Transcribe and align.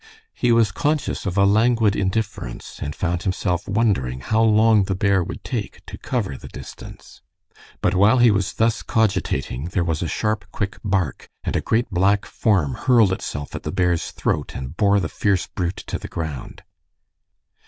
He 0.33 0.51
was 0.51 0.71
conscious 0.71 1.27
of 1.27 1.37
a 1.37 1.45
languid 1.45 1.95
indifference, 1.95 2.79
and 2.81 2.95
found 2.95 3.21
himself 3.21 3.67
wondering 3.67 4.21
how 4.21 4.41
long 4.41 4.85
the 4.85 4.95
bear 4.95 5.23
would 5.23 5.43
take 5.43 5.85
to 5.85 5.95
cover 5.95 6.35
the 6.35 6.47
distance. 6.47 7.21
But 7.81 7.93
while 7.93 8.17
he 8.17 8.31
was 8.31 8.53
thus 8.53 8.81
cogitating 8.81 9.65
there 9.65 9.83
was 9.83 10.01
a 10.01 10.07
sharp, 10.07 10.45
quick 10.51 10.79
bark, 10.83 11.29
and 11.43 11.55
a 11.55 11.61
great 11.61 11.91
black 11.91 12.25
form 12.25 12.73
hurled 12.73 13.13
itself 13.13 13.53
at 13.53 13.61
the 13.61 13.71
bear's 13.71 14.09
throat 14.09 14.55
and 14.55 14.75
bore 14.75 14.99
the 14.99 15.07
fierce 15.07 15.45
brute 15.45 15.75
to 15.85 15.99
the 15.99 16.07
ground. 16.07 16.63